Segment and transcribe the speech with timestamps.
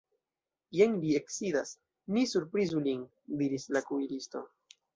[0.77, 1.75] Jen li eksidas,
[2.17, 3.07] ni surprizu lin,
[3.45, 4.47] diris la kuiristo.